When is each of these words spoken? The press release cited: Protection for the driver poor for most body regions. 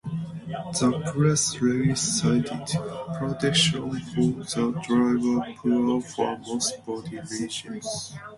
The 0.79 0.99
press 1.13 1.61
release 1.61 2.01
cited: 2.01 2.65
Protection 3.19 3.91
for 3.99 4.39
the 4.43 4.81
driver 4.83 5.53
poor 5.59 6.01
for 6.01 6.39
most 6.39 6.83
body 6.87 7.19
regions. 7.19 8.15